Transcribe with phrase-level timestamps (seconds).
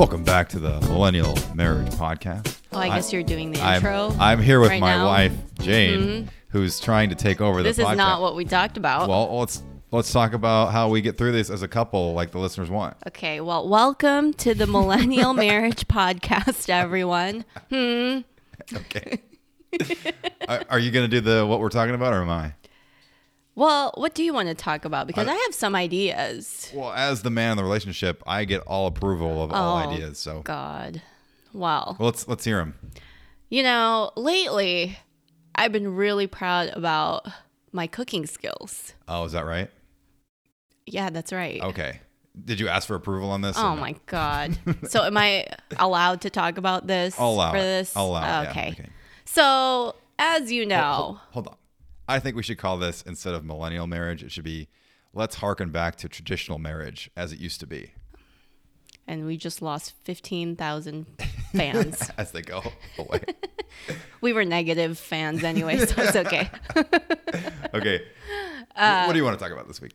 [0.00, 2.56] Welcome back to the Millennial Marriage Podcast.
[2.72, 4.10] Oh, I guess you're doing the I'm, intro.
[4.18, 5.04] I'm here with right my now.
[5.04, 9.10] wife Jane, who's trying to take over This the is not what we talked about.
[9.10, 12.38] well, let's let's talk about how we get through this as a couple, like the
[12.38, 12.96] listeners want.
[13.08, 17.44] okay, well, welcome to the Millennial Marriage Podcast, everyone.
[17.68, 18.20] Hmm.
[18.74, 19.20] Okay.
[20.48, 22.54] are, are you going to do the what we're talking about, or am I?
[23.54, 25.06] Well, what do you want to talk about?
[25.06, 26.70] Because I- I have some ideas.
[26.74, 30.18] Well, as the man in the relationship, I get all approval of all Oh, ideas.
[30.18, 31.02] So, God.
[31.52, 32.74] Well, well, let's let's hear them.
[33.48, 34.96] you know, lately
[35.56, 37.26] I've been really proud about
[37.72, 38.94] my cooking skills.
[39.08, 39.68] Oh, is that right?
[40.86, 41.60] Yeah, that's right.
[41.62, 42.00] Okay.
[42.44, 43.58] Did you ask for approval on this?
[43.58, 43.80] Oh no?
[43.80, 44.56] my God.
[44.88, 47.62] so am I allowed to talk about this I'll allow for it.
[47.62, 47.96] this?
[47.96, 48.68] I'll allow it, yeah, okay.
[48.78, 48.88] okay.
[49.24, 51.56] So, as you know, Hold, hold on.
[52.10, 54.68] I think we should call this instead of millennial marriage, it should be
[55.12, 57.92] let's harken back to traditional marriage as it used to be
[59.10, 61.04] and we just lost 15,000
[61.52, 62.10] fans.
[62.16, 62.62] as they go
[62.96, 63.20] away.
[64.20, 66.48] we were negative fans anyway, so it's okay.
[67.74, 68.02] okay.
[68.76, 69.92] Uh, what do you want to talk about this week?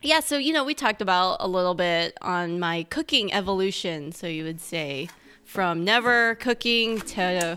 [0.00, 4.12] yeah, so, you know, we talked about a little bit on my cooking evolution.
[4.12, 5.08] So you would say
[5.44, 7.56] from never cooking to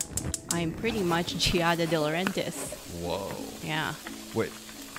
[0.52, 2.87] I'm pretty much Giada De Laurentiis.
[3.02, 3.32] Whoa.
[3.64, 3.94] Yeah.
[4.34, 4.52] Wait.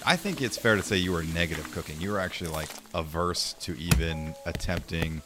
[0.07, 2.01] I think it's fair to say you were negative cooking.
[2.01, 5.21] You were actually like averse to even attempting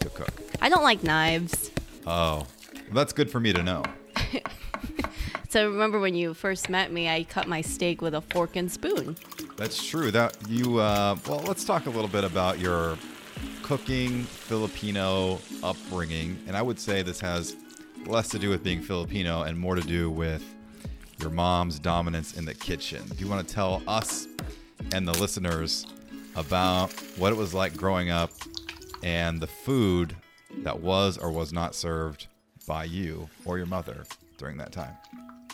[0.00, 0.32] to cook.
[0.60, 1.70] I don't like knives.
[2.06, 2.46] Oh.
[2.46, 2.46] Well,
[2.92, 3.82] that's good for me to know.
[5.54, 8.68] So remember when you first met me, I cut my steak with a fork and
[8.68, 9.16] spoon.
[9.56, 10.10] That's true.
[10.10, 12.98] That you uh, well, let's talk a little bit about your
[13.62, 17.54] cooking Filipino upbringing, and I would say this has
[18.04, 20.42] less to do with being Filipino and more to do with
[21.24, 23.02] your mom's dominance in the kitchen.
[23.08, 24.28] Do you want to tell us
[24.92, 25.86] and the listeners
[26.36, 28.30] about what it was like growing up
[29.02, 30.14] and the food
[30.58, 32.26] that was or was not served
[32.68, 34.04] by you or your mother
[34.36, 34.94] during that time?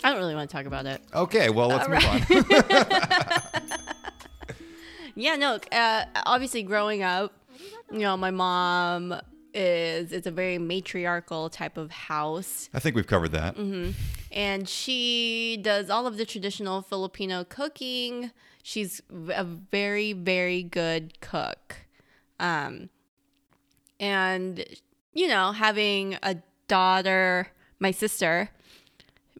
[0.02, 1.00] I don't really want to talk about it.
[1.14, 3.64] Okay, well, let's All move on.
[5.16, 5.58] Yeah, no.
[5.70, 7.32] Uh, obviously, growing up,
[7.92, 9.14] you know, my mom
[9.52, 13.56] is it's a very matriarchal type of house, I think we've covered that.
[14.32, 18.30] And she does all of the traditional Filipino cooking.
[18.62, 21.76] She's a very, very good cook,
[22.38, 22.90] um,
[23.98, 24.64] and
[25.12, 26.36] you know, having a
[26.68, 27.48] daughter,
[27.78, 28.50] my sister,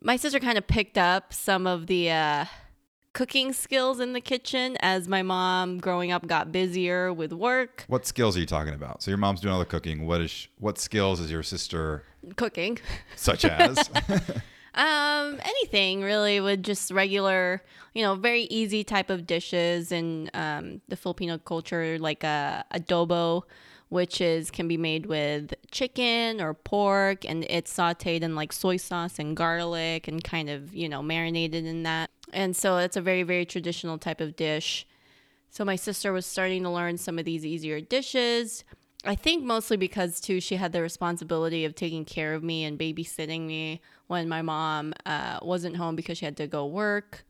[0.02, 2.10] my sister kind of picked up some of the.
[2.10, 2.44] Uh,
[3.12, 8.06] cooking skills in the kitchen as my mom growing up got busier with work What
[8.06, 9.02] skills are you talking about?
[9.02, 10.06] So your mom's doing all the cooking.
[10.06, 12.04] What is what skills is your sister
[12.36, 12.78] cooking
[13.16, 13.90] such as?
[14.74, 17.62] um anything really with just regular
[17.94, 23.42] you know very easy type of dishes in um, the filipino culture like uh, adobo
[23.88, 28.76] which is can be made with chicken or pork and it's sauteed in like soy
[28.76, 33.00] sauce and garlic and kind of you know marinated in that and so it's a
[33.00, 34.86] very very traditional type of dish
[35.50, 38.64] So my sister was starting to learn some of these easier dishes.
[39.04, 42.78] I think mostly because too she had the responsibility of taking care of me and
[42.78, 47.24] babysitting me when my mom uh, wasn't home because she had to go work.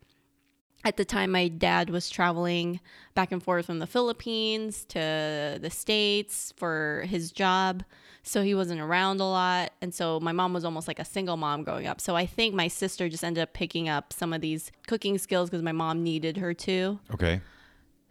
[0.83, 2.81] At the time, my dad was traveling
[3.15, 7.85] back and forth from the Philippines to the States for his job.
[8.23, 9.73] So he wasn't around a lot.
[9.83, 12.01] And so my mom was almost like a single mom growing up.
[12.01, 15.51] So I think my sister just ended up picking up some of these cooking skills
[15.51, 16.99] because my mom needed her to.
[17.13, 17.43] okay.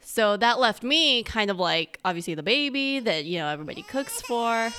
[0.02, 4.22] So that left me kind of like obviously the baby that you know everybody cooks
[4.22, 4.70] for.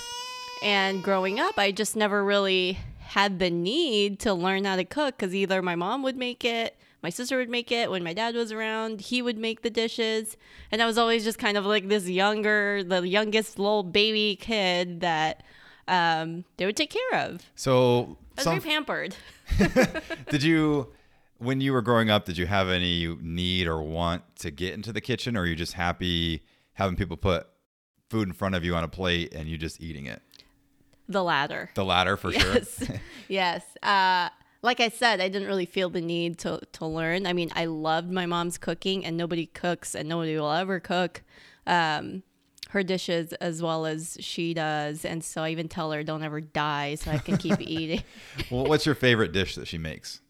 [0.63, 5.17] And growing up, I just never really had the need to learn how to cook
[5.17, 8.35] cuz either my mom would make it, my sister would make it when my dad
[8.35, 10.37] was around, he would make the dishes,
[10.71, 15.01] and I was always just kind of like this younger, the youngest little baby kid
[15.01, 15.43] that
[15.87, 17.41] um, they would take care of.
[17.55, 19.15] So I was some, very pampered.
[20.29, 20.93] did you
[21.41, 24.93] when you were growing up, did you have any need or want to get into
[24.93, 26.43] the kitchen or are you just happy
[26.73, 27.47] having people put
[28.09, 30.21] food in front of you on a plate and you just eating it?
[31.09, 31.69] The latter.
[31.75, 32.85] The latter for Yes.
[32.85, 32.95] sure.
[33.27, 33.63] yes.
[33.83, 34.29] Uh,
[34.61, 37.25] like I said, I didn't really feel the need to, to learn.
[37.25, 41.23] I mean, I loved my mom's cooking, and nobody cooks, and nobody will ever cook
[41.65, 42.21] um,
[42.69, 45.03] her dishes as well as she does.
[45.03, 48.03] And so I even tell her, don't ever die so I can keep eating.
[48.51, 50.21] well, what's your favorite dish that she makes?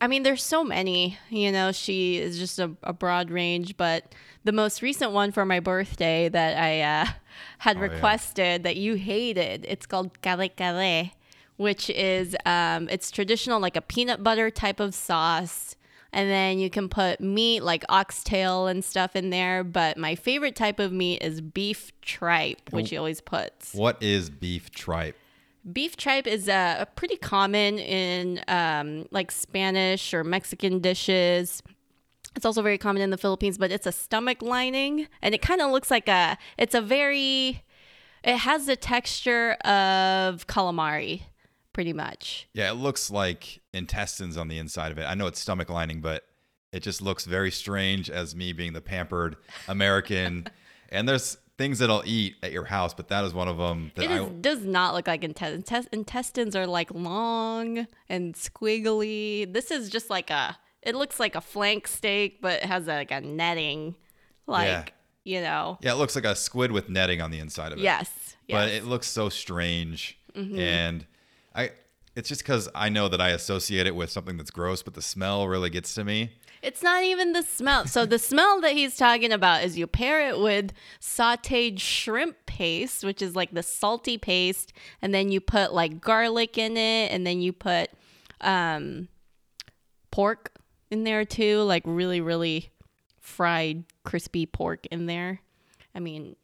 [0.00, 1.18] I mean, there's so many.
[1.30, 4.14] You know, she is just a, a broad range, but
[4.44, 7.06] the most recent one for my birthday that I uh,
[7.58, 7.86] had Oh, yeah.
[7.92, 11.10] requested that you hated, it's called kare kare,
[11.56, 15.76] which is um, it's traditional like a peanut butter type of sauce.
[16.12, 19.64] And then you can put meat like oxtail and stuff in there.
[19.64, 23.74] But my favorite type of meat is beef tripe, which he always puts.
[23.74, 25.16] What is beef tripe?
[25.72, 31.62] Beef tripe is uh, pretty common in um, like Spanish or Mexican dishes.
[32.36, 35.60] It's also very common in the Philippines, but it's a stomach lining, and it kind
[35.60, 36.36] of looks like a.
[36.58, 37.62] It's a very.
[38.22, 41.22] It has the texture of calamari,
[41.72, 42.48] pretty much.
[42.54, 45.04] Yeah, it looks like intestines on the inside of it.
[45.04, 46.24] I know it's stomach lining, but
[46.72, 49.36] it just looks very strange as me being the pampered
[49.68, 50.48] American.
[50.88, 53.92] and there's things that I'll eat at your house, but that is one of them
[53.94, 55.86] that It I does not look like intestines.
[55.92, 59.52] intestines are like long and squiggly.
[59.52, 60.56] This is just like a.
[60.82, 63.94] It looks like a flank steak, but it has like a netting,
[64.46, 64.84] like Yeah.
[65.24, 65.78] you know.
[65.80, 67.82] Yeah, it looks like a squid with netting on the inside of it.
[67.82, 68.10] Yes.
[68.48, 68.68] But yes.
[68.68, 68.76] Mm-hmm.
[68.76, 70.18] it looks so strange.
[70.34, 71.06] And
[71.54, 71.70] I
[72.16, 75.02] it's just cuz I know that I associate it with something that's gross, but the
[75.02, 76.32] smell really gets to me.
[76.64, 77.86] It's not even the smell.
[77.86, 83.04] So the smell that he's talking about is you pair it with sautéed shrimp paste,
[83.04, 84.72] which is like the salty paste,
[85.02, 87.90] and then you put like garlic in it, and then you put
[88.40, 89.08] um,
[90.10, 90.52] pork
[90.90, 92.70] in there too, like really, really
[93.20, 95.40] fried, crispy pork in there.
[95.94, 96.34] I mean,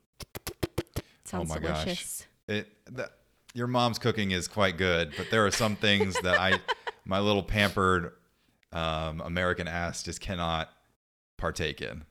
[1.25, 2.27] sounds oh my delicious.
[2.47, 2.57] gosh.
[2.59, 3.13] It that,
[3.55, 6.61] your mom's cooking is quite good, but there are some things that I
[7.05, 8.13] my little pampered
[8.73, 10.71] um, American ass just cannot
[11.37, 12.05] partake in.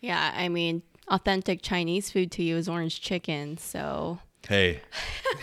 [0.00, 4.80] Yeah, I mean, authentic Chinese food to you is orange chicken, so Hey.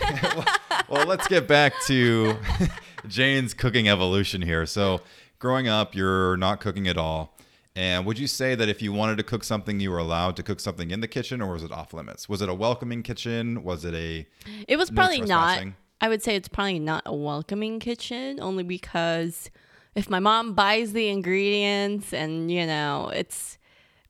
[0.88, 2.36] well, let's get back to
[3.08, 4.66] Jane's cooking evolution here.
[4.66, 5.00] So,
[5.38, 7.36] growing up, you're not cooking at all.
[7.76, 10.42] And would you say that if you wanted to cook something, you were allowed to
[10.42, 12.28] cook something in the kitchen, or was it off limits?
[12.28, 13.64] Was it a welcoming kitchen?
[13.64, 14.26] Was it a
[14.68, 15.64] It was No probably not.
[16.00, 19.50] I would say it's probably not a welcoming kitchen, only because
[19.94, 23.58] if my mom buys the ingredients and you know it's,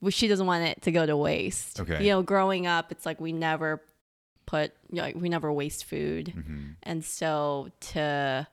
[0.00, 1.80] well, she doesn't want it to go to waste.
[1.80, 2.04] Okay.
[2.04, 3.82] You know, growing up, it's like we never
[4.46, 6.60] put, you know, we never waste food, Mm-hmm.
[6.82, 8.46] and so to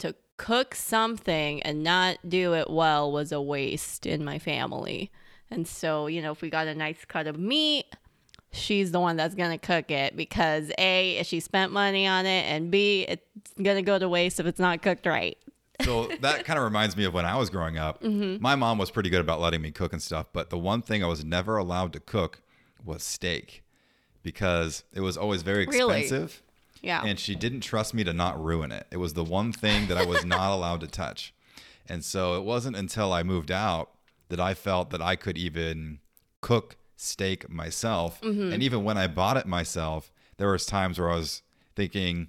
[0.00, 5.10] to cook something and not do it well was a waste in my family.
[5.50, 7.84] And so, you know, if we got a nice cut of meat,
[8.52, 12.44] she's the one that's going to cook it because A, she spent money on it,
[12.46, 13.22] and B, it's
[13.60, 15.36] going to go to waste if it's not cooked right.
[15.84, 18.02] So that kind of reminds me of when I was growing up.
[18.02, 18.42] Mm-hmm.
[18.42, 21.02] My mom was pretty good about letting me cook and stuff, but the one thing
[21.04, 22.42] I was never allowed to cook
[22.84, 23.62] was steak
[24.22, 26.00] because it was always very Really?
[26.02, 26.42] expensive.
[26.82, 27.02] Yeah.
[27.04, 28.86] and she didn't trust me to not ruin it.
[28.90, 31.34] It was the one thing that I was not allowed to touch.
[31.86, 33.90] And so it wasn't until I moved out
[34.30, 35.98] that I felt that I could even
[36.40, 38.20] cook steak myself.
[38.22, 38.52] Mm-hmm.
[38.54, 41.42] And even when I bought it myself, there was times where I was
[41.76, 42.28] thinking,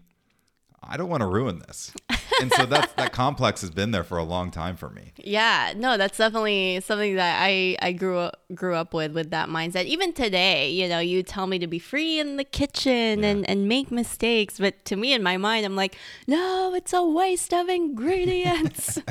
[0.84, 1.94] I don't want to ruin this.
[2.40, 5.14] and so that that complex has been there for a long time for me.
[5.18, 9.50] Yeah, no, that's definitely something that I I grew up grew up with with that
[9.50, 9.86] mindset.
[9.86, 13.68] Even today, you know, you tell me to be free in the kitchen and and
[13.68, 15.98] make mistakes, but to me in my mind, I'm like,
[16.28, 19.00] no, it's a waste of ingredients.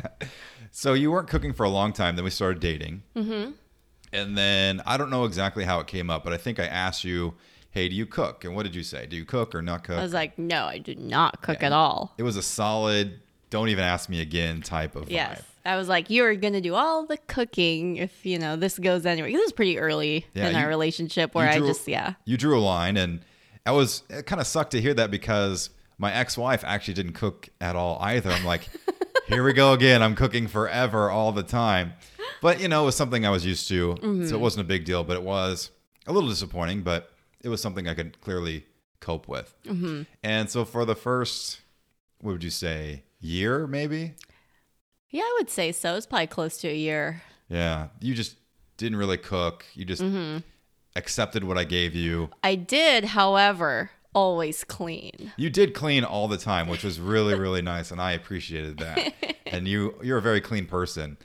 [0.70, 2.16] So you weren't cooking for a long time.
[2.16, 3.02] Then we started dating.
[3.16, 3.52] Mm-hmm.
[4.12, 7.04] And then I don't know exactly how it came up, but I think I asked
[7.04, 7.34] you,
[7.70, 9.06] "Hey, do you cook?" And what did you say?
[9.06, 9.98] Do you cook or not cook?
[9.98, 12.12] I was like, no, I do not cook at all.
[12.18, 13.20] it was a solid
[13.50, 15.40] don't even ask me again type of Yes.
[15.40, 15.44] vibe.
[15.72, 19.30] I was like, you're gonna do all the cooking if you know this goes anywhere.
[19.30, 22.14] This is pretty early Yeah, in you- our relationship where you I just yeah.
[22.24, 23.20] You drew a line and
[23.66, 27.48] I was it kind of sucked to hear that because my ex-wife actually didn't cook
[27.60, 28.30] at all either.
[28.30, 28.68] I'm like,
[29.26, 30.00] here we go again.
[30.02, 31.92] I'm cooking forever all the time.
[32.40, 33.94] But you know, it was something I was used to.
[33.96, 34.26] Mm-hmm.
[34.26, 35.70] So it wasn't a big deal, but it was
[36.06, 37.09] a little disappointing, but
[37.42, 38.66] it was something I could clearly
[39.00, 39.54] cope with.
[39.64, 40.02] Mm-hmm.
[40.22, 41.60] And so for the first
[42.20, 43.04] what would you say?
[43.20, 44.14] Year maybe?
[45.10, 45.96] Yeah, I would say so.
[45.96, 47.22] It's probably close to a year.
[47.48, 47.88] Yeah.
[48.00, 48.36] You just
[48.76, 49.64] didn't really cook.
[49.74, 50.38] You just Mm-hmm.
[50.96, 52.30] accepted what I gave you.
[52.44, 55.32] I did, however, always clean.
[55.36, 59.14] You did clean all the time, which was really, really nice, and I appreciated that.
[59.46, 61.16] and you you're a very clean person,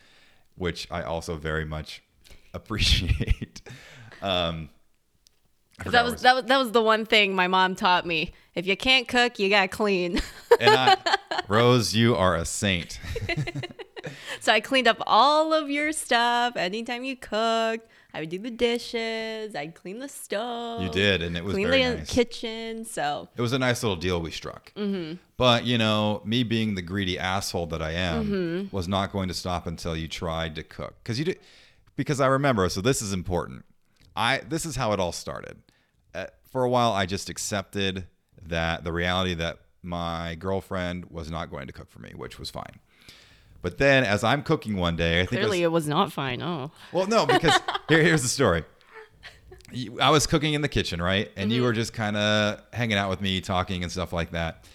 [0.56, 2.02] which I also very much
[2.54, 3.62] appreciate.
[4.22, 4.70] Um,
[5.84, 8.34] That where was that was that was the one thing my mom taught me.
[8.56, 10.22] If you can't cook, you gotta clean.
[10.60, 10.98] and I,
[11.50, 13.00] Rose, you are a saint.
[14.40, 16.56] so I cleaned up all of your stuff.
[16.56, 19.56] Anytime you cooked, I would do the dishes.
[19.56, 20.82] I'd clean the stove.
[20.82, 22.10] You did, and it was clean very the nice.
[22.10, 22.86] kitchen.
[22.86, 24.74] So It was a nice little deal we struck.
[24.76, 25.16] Mm-hmm.
[25.38, 28.76] But you know, me being the greedy asshole that I am Mm-hmm.
[28.76, 31.40] was not going to stop until you tried to cook because you did.
[31.98, 33.64] Because I remember, so this is important.
[34.16, 35.58] I this is how it all started.
[36.14, 38.08] Uh, for a while, I just accepted
[38.48, 42.50] that the reality that my girlfriend was not going to cook for me, which was
[42.50, 42.80] fine.
[43.62, 46.12] But then as I'm cooking one day, I think it was- Clearly, it was not
[46.14, 46.42] fine.
[46.42, 48.64] Oh, well, no, because here, here's the story.
[50.00, 51.30] I was cooking in the kitchen, right?
[51.36, 54.66] And you were just kind of hanging out with me, talking and stuff like that.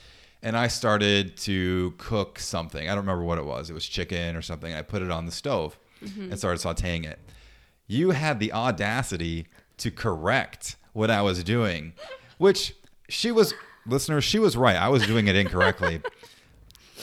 [0.42, 2.86] And I started to cook something.
[2.88, 3.70] I don't remember what it was.
[3.70, 4.72] It was chicken or something.
[4.74, 7.18] I put it on the stove and started sauteing it.
[7.90, 11.92] You had the audacity to correct what I was doing,
[12.38, 12.76] which
[13.08, 13.52] she was,
[13.84, 14.76] listeners, she was right.
[14.76, 16.00] I was doing it incorrectly.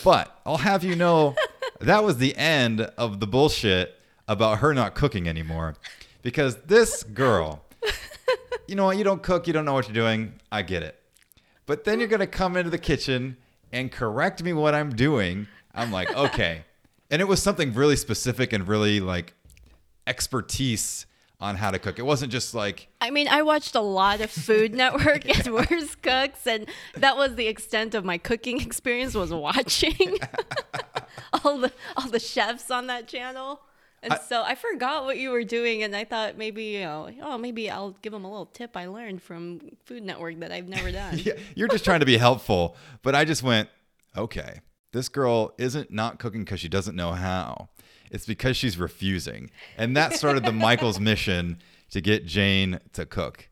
[0.04, 1.36] But I'll have you know
[1.80, 5.76] that was the end of the bullshit about her not cooking anymore.
[6.22, 7.66] Because this girl,
[8.68, 8.98] you know what?
[8.98, 10.34] You don't cook, you don't know what you're doing.
[10.52, 11.02] I get it.
[11.66, 13.38] But then you're going to come into the kitchen
[13.74, 15.48] and correct me what I'm doing.
[15.74, 16.64] I'm like, okay.
[17.10, 19.34] And it was something really specific and really like
[20.08, 21.06] expertise
[21.40, 22.00] on how to cook.
[22.00, 26.02] It wasn't just like, I mean, I watched a lot of Food Network and Worst
[26.02, 29.14] Cooks, and that was the extent of my cooking experience.
[29.14, 30.18] Was watching
[31.44, 33.62] all the all the chefs on that channel,
[34.02, 37.10] and I- so I forgot what you were doing, and I thought maybe you know,
[37.22, 40.68] oh, maybe I'll give them a little tip I learned from Food Network that I've
[40.68, 41.20] never done.
[41.20, 42.76] yeah, you're just trying to be helpful.
[43.04, 43.70] But I just went,
[44.18, 44.62] okay,
[44.92, 47.70] this girl isn't not cooking because she doesn't know how.
[48.12, 49.50] It's because she's refusing.
[49.78, 51.60] And that started the Michael's mission
[51.92, 53.50] to get Jane to cook.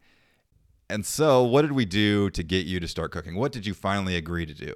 [0.89, 3.35] And so, what did we do to get you to start cooking?
[3.35, 4.75] What did you finally agree to do?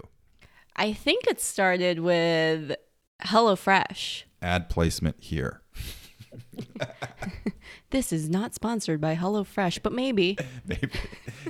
[0.75, 2.75] I think it started with
[3.23, 4.23] HelloFresh.
[4.41, 5.61] Ad placement here.
[7.91, 10.37] This is not sponsored by HelloFresh, but maybe.
[10.65, 10.89] Maybe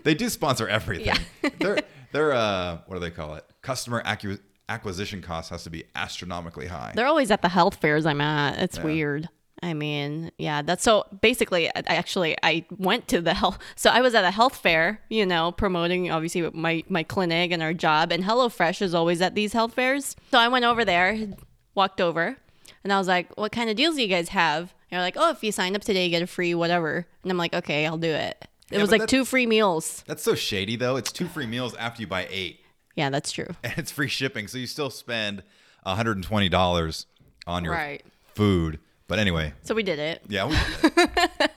[0.03, 1.07] they do sponsor everything.
[1.07, 1.49] Yeah.
[1.59, 1.79] they're
[2.13, 3.43] they're uh, what do they call it?
[3.61, 4.39] Customer acqui-
[4.69, 6.93] acquisition cost has to be astronomically high.
[6.95, 8.59] They're always at the health fairs I'm at.
[8.59, 9.27] It's weird.
[9.61, 13.99] I mean, yeah, that's so basically I actually I went to the health so I
[13.99, 18.13] was at a health fair, you know, promoting obviously my my clinic and our job
[18.13, 20.15] and HelloFresh is always at these health fairs.
[20.31, 21.27] So I went over there,
[21.75, 22.37] walked over,
[22.85, 25.17] and I was like, "What kind of deals do you guys have?" And they're like,
[25.17, 27.85] "Oh, if you sign up today, you get a free whatever." And I'm like, "Okay,
[27.85, 30.03] I'll do it." It Yeah, was like two free meals.
[30.07, 30.95] That's so shady though.
[30.95, 32.58] It's two free meals after you buy eight.
[32.95, 33.47] Yeah, that's true.
[33.63, 35.43] and it's free shipping, so you still spend
[35.85, 37.05] $120
[37.47, 38.03] on your Right.
[38.35, 38.79] food.
[39.07, 40.21] But anyway, So we did it.
[40.27, 41.51] yeah, we did it.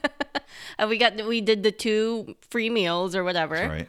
[0.78, 3.56] Uh, we got we did the two free meals or whatever.
[3.56, 3.88] That's right.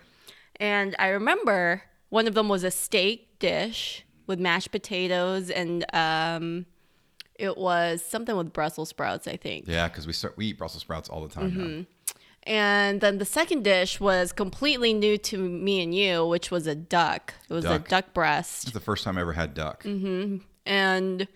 [0.57, 6.65] And I remember one of them was a steak dish with mashed potatoes and um,
[7.35, 9.65] it was something with Brussels sprouts, I think.
[9.67, 11.81] Yeah, because we start we eat Brussels sprouts all the time Mm-hmm.
[12.45, 16.75] And then the second dish was completely new to me and you, which was a
[16.75, 17.33] duck.
[17.49, 17.85] It was Duck.
[17.85, 18.65] a duck breast.
[18.65, 19.83] It's the first time I ever had duck.
[19.83, 20.37] Mm-hmm.
[20.65, 21.27] And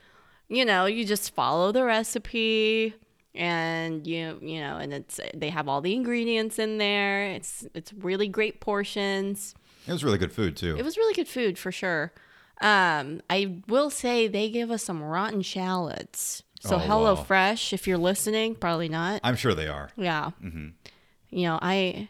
[0.50, 2.94] you know, you just follow the recipe
[3.36, 7.24] and you you know, and it's they have all the ingredients in there.
[7.32, 9.56] It's it's really great portions.
[9.88, 10.76] It was really good food too.
[10.78, 12.12] It was really good food for sure.
[12.60, 16.44] Um, I will say they gave us some rotten shallots.
[16.60, 17.24] So Oh, Hello wow.
[17.24, 19.22] Fresh, if you're listening, probably not.
[19.24, 19.90] I'm sure they are.
[19.96, 20.32] Yeah.
[21.30, 22.10] You know, I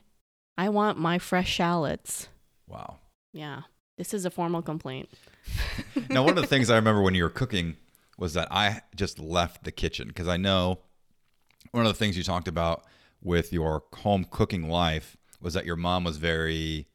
[0.58, 2.28] I want my fresh shallots.
[2.68, 2.98] Wow.
[3.34, 3.62] Yeah.
[3.98, 5.10] This is a formal complaint.
[6.10, 7.78] now, one of the things I remember when you were cooking
[8.18, 10.80] was that I just left the kitchen because I know
[11.72, 12.84] one of the things you talked about
[13.22, 16.88] with your home cooking life was that your mom was very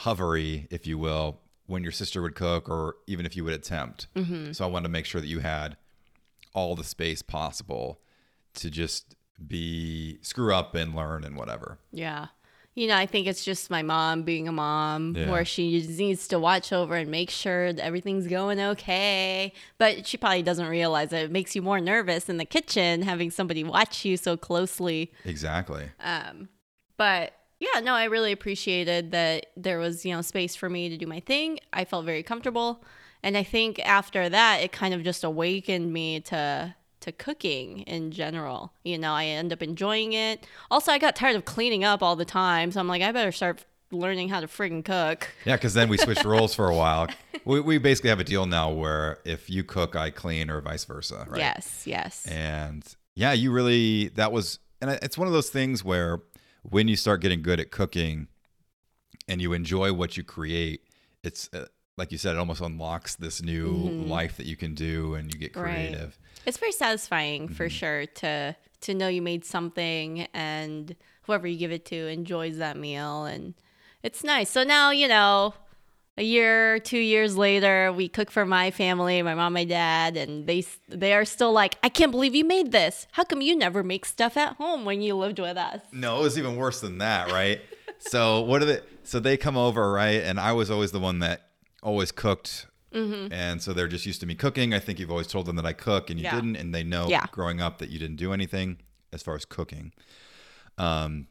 [0.00, 4.06] hovery, if you will, when your sister would cook or even if you would attempt.
[4.14, 4.52] Mm-hmm.
[4.52, 5.76] So I wanted to make sure that you had
[6.54, 8.00] all the space possible
[8.54, 11.78] to just be screw up and learn and whatever.
[11.92, 12.26] Yeah.
[12.76, 15.30] You know, I think it's just my mom being a mom Yeah.
[15.30, 19.52] where she just needs to watch over and make sure that everything's going okay.
[19.78, 23.30] But she probably doesn't realize that it makes you more nervous in the kitchen having
[23.30, 25.12] somebody watch you so closely.
[25.24, 25.84] Exactly.
[26.00, 26.48] Um,
[26.96, 30.96] but yeah, no, I really appreciated that there was, you know, space for me to
[30.96, 31.60] do my thing.
[31.72, 32.82] I felt very comfortable.
[33.22, 36.74] And I think after that, it kind of just awakened me to
[37.04, 38.72] to cooking in general.
[38.82, 40.46] You know, I end up enjoying it.
[40.70, 43.32] Also, I got tired of cleaning up all the time, so I'm like, I better
[43.32, 45.28] start learning how to friggin' cook.
[45.44, 47.08] Yeah, because then we switched roles for a while.
[47.44, 50.84] We, we basically have a deal now where if you cook, I clean, or vice
[50.84, 51.38] versa, right?
[51.38, 52.26] Yes, yes.
[52.26, 52.82] And
[53.14, 56.22] yeah, you really, that was, and it's one of those things where
[56.62, 58.28] when you start getting good at cooking
[59.28, 60.80] and you enjoy what you create,
[61.22, 65.14] it's uh, like you said, it almost unlocks this new life that you can do
[65.14, 65.62] and you get Mm-hmm.
[65.64, 66.10] Right.
[66.46, 67.68] It's very satisfying for Mm-hmm.
[67.78, 72.76] sure to to know you made something and whoever you give it to enjoys that
[72.76, 73.54] meal and
[74.02, 74.50] it's nice.
[74.50, 75.54] So now, you know,
[76.18, 80.46] a year, 2 years later, we cook for my family, my mom, my dad, and
[80.46, 83.06] they they are still like, "I can't believe you made this.
[83.12, 86.22] How come you never make stuff at home when you lived with us?" No, it
[86.22, 87.60] was even worse than that, right?
[87.98, 88.80] so what are they?
[89.02, 90.22] So they come over, right?
[90.22, 91.48] And I was always the one that
[91.82, 94.72] always cooked And so they're just used to me cooking.
[94.72, 96.34] I think you've always told them that I cook and you Yeah.
[96.36, 97.26] didn't, and they know Yeah.
[97.32, 98.78] growing up that you didn't do anything
[99.12, 99.92] as far as cooking.
[100.78, 101.26] Um,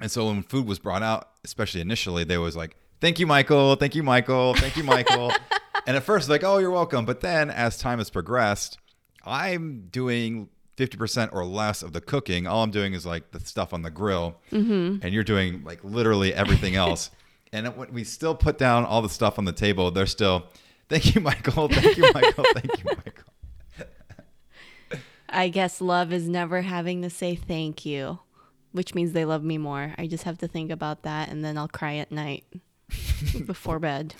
[0.00, 3.76] and so when food was brought out, especially initially, they was like, "Thank you, Michael.
[3.76, 4.54] Thank you, Michael.
[4.54, 5.32] Thank you, Michael."
[5.86, 8.78] and at first, like, "Oh, you're welcome." But then, as time has progressed,
[9.24, 12.46] I'm doing fifty percent or less of the cooking.
[12.46, 16.32] All I'm doing is like the stuff on the grill, and you're doing like literally
[16.34, 17.10] everything else.
[17.52, 20.46] and when we still put down all the stuff on the table, they're still,
[20.92, 21.68] "Thank you, Michael.
[21.68, 22.44] Thank you, Michael.
[22.54, 23.24] Thank you, Michael."
[25.34, 28.18] I guess love is never having to say thank you,
[28.72, 29.94] which means they love me more.
[29.96, 32.44] I just have to think about that and then I'll cry at night
[33.46, 34.14] before bed.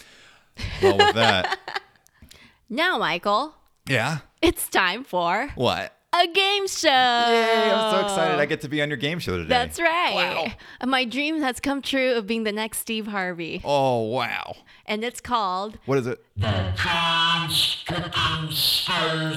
[0.83, 1.59] Well, with that,
[2.71, 3.55] Now, Michael,
[3.87, 4.21] yeah.
[4.41, 5.95] it's time for What?
[6.13, 6.89] A game show.
[6.89, 7.71] Yay!
[7.73, 8.39] I'm so excited.
[8.39, 9.49] I get to be on your game show today.
[9.49, 10.55] That's right.
[10.83, 10.87] Wow.
[10.87, 13.61] My dream has come true of being the next Steve Harvey.
[13.65, 14.57] Oh wow!
[14.87, 16.25] And it's called What is it?
[16.39, 19.33] John's Cooking Game Show.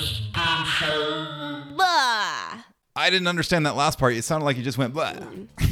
[1.75, 2.63] Blah.
[2.97, 4.13] I didn't understand that last part.
[4.13, 4.93] It sounded like you just went.
[4.93, 5.13] Blah.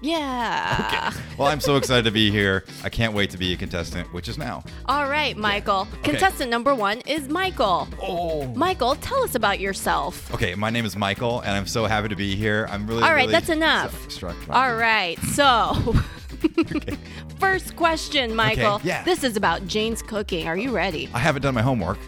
[0.00, 1.12] Yeah.
[1.38, 2.64] Well, I'm so excited to be here.
[2.84, 4.62] I can't wait to be a contestant, which is now.
[4.86, 5.88] All right, Michael.
[6.02, 7.88] Contestant number one is Michael.
[8.02, 8.46] Oh.
[8.54, 10.32] Michael, tell us about yourself.
[10.34, 12.66] Okay, my name is Michael, and I'm so happy to be here.
[12.70, 13.02] I'm really.
[13.02, 14.10] All right, really that's enough.
[14.10, 15.74] so- All right, so
[17.38, 18.74] first question, Michael.
[18.76, 19.02] Okay, yeah.
[19.04, 20.46] This is about Jane's cooking.
[20.46, 21.08] Are you ready?
[21.14, 21.98] I haven't done my homework.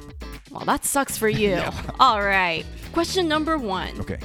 [0.50, 1.61] Well, that sucks for you.
[2.00, 2.64] All right.
[2.92, 3.99] Question number one.
[4.00, 4.18] Okay.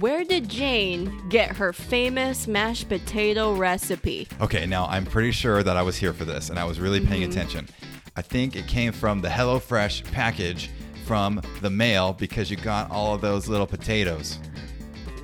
[0.00, 4.26] Where did Jane get her famous mashed potato recipe?
[4.40, 7.00] Okay, now I'm pretty sure that I was here for this, and I was really
[7.04, 7.30] paying Mm-hmm.
[7.32, 7.68] attention.
[8.16, 10.70] I think it came from the HelloFresh package
[11.04, 14.38] from the mail because you got all of those little potatoes.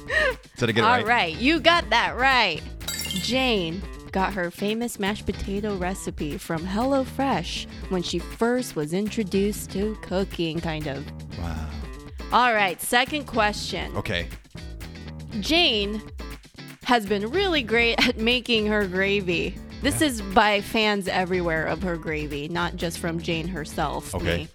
[0.59, 1.07] Did I get it All right?
[1.07, 2.61] right, you got that right.
[3.09, 3.81] Jane
[4.13, 10.61] got her famous mashed potato recipe from HelloFresh when she first was introduced to cooking,
[10.61, 11.05] kind of.
[11.39, 11.69] Wow.
[12.33, 13.97] All right, second question.
[13.97, 14.29] Okay.
[15.41, 16.03] Jane
[16.85, 19.57] has been really great at making her gravy.
[19.83, 24.15] This is by fans everywhere of her gravy, not just from Jane herself.
[24.15, 24.37] Okay.
[24.37, 24.49] me.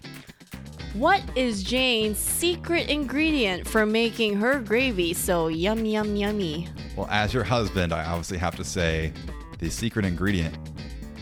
[0.94, 6.68] What is Jane's secret ingredient for making her gravy so yum yum yummy?
[6.96, 9.14] Well, as your husband, I obviously have to say
[9.58, 10.54] the secret ingredient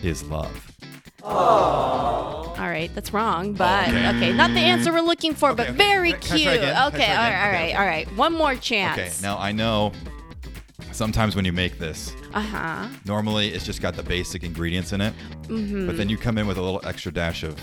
[0.03, 0.67] is love.
[2.61, 4.09] All right, that's wrong, but okay.
[4.11, 4.33] okay.
[4.35, 5.77] not the answer we're looking for, but okay.
[5.79, 6.47] very Can cute.
[6.49, 7.75] Okay, all right, all Okay, right, okay.
[7.75, 8.17] all right.
[8.17, 8.99] One more chance.
[8.99, 9.93] Okay, now I know
[10.93, 12.89] sometimes when you make this, Uh huh.
[13.07, 15.87] normally it's just got the basic ingredients in it, Mm-hmm.
[15.87, 17.59] but then you come in with a little extra dash of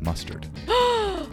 [0.00, 0.46] mustard.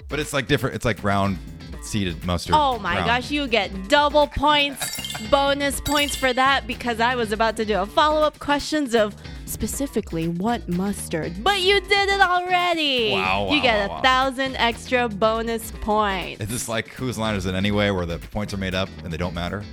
[0.09, 0.75] but it's like different.
[0.75, 1.37] It's like ground
[1.81, 2.55] seeded mustard.
[2.57, 7.55] Oh my gosh, you get double points, bonus points for that because I was about
[7.57, 9.15] to do a follow up questions of
[9.47, 13.12] specifically what mustard, but you did it already.
[13.13, 14.01] Wow, You get wow, a wow.
[14.01, 16.41] thousand extra bonus points.
[16.41, 19.12] Is this like whose line is it anyway, where the points are made up and
[19.12, 19.63] they don't matter?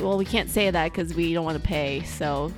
[0.00, 2.02] well, we can't say that because we don't want to pay.
[2.04, 2.52] So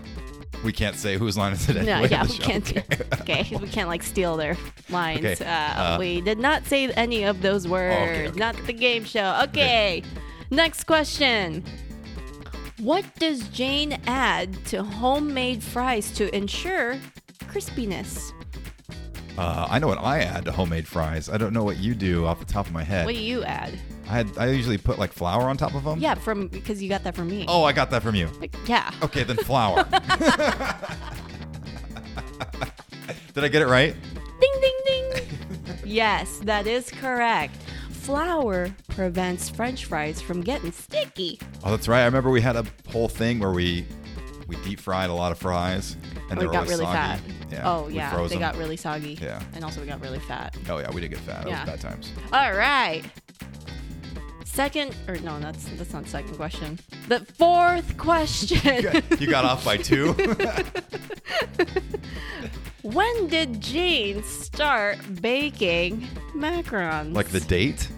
[0.65, 2.03] We can't say whose line is it anyway.
[2.03, 2.43] no, yeah, we show.
[2.43, 2.73] can't.
[3.21, 3.41] Okay.
[3.41, 4.57] Okay, we can't like steal their
[4.89, 5.25] lines.
[5.25, 5.49] Okay, Uh,
[5.95, 8.31] uh, we did not say any of those words.
[8.31, 9.41] okay, not the game show.
[9.45, 10.03] Okay.
[10.51, 11.63] Next question.
[12.81, 16.99] What does Jane add to homemade fries to ensure
[17.45, 18.33] crispiness?
[19.37, 21.29] Uh, I know what I add to homemade fries.
[21.29, 23.05] I don't know what you do off the top of my head.
[23.05, 23.79] What do you add?
[24.07, 25.99] I had I usually put like flour on top of them.
[25.99, 27.45] Yeah, from because you got that from me.
[27.49, 28.29] Oh, I got that from you.
[28.41, 28.91] Like, yeah.
[29.03, 29.85] Okay, then flour.
[33.35, 33.95] Did I get it right?
[34.41, 35.13] Ding ding ding.
[35.85, 37.57] yes, that is correct.
[38.01, 41.39] Flour prevents French fries from getting sticky.
[41.65, 42.03] Oh, that's right.
[42.03, 43.87] I remember we had a whole thing where we
[44.49, 45.97] we deep fried a lot of fries,
[46.29, 46.97] and we they were got really soggy.
[46.97, 47.21] fat.
[47.51, 48.39] Yeah, oh yeah, they them.
[48.41, 49.19] got really soggy.
[49.21, 49.41] Yeah.
[49.55, 50.57] And also we got really fat.
[50.69, 51.47] Oh yeah, we did get fat.
[51.47, 51.61] It Yeah.
[51.65, 52.13] was bad times.
[52.33, 53.03] All right.
[54.45, 56.79] Second or no, that's that's not second question.
[57.09, 59.03] The fourth question.
[59.21, 60.15] you got off by two.
[62.83, 67.15] when did Jane start baking macarons?
[67.15, 67.89] like the date?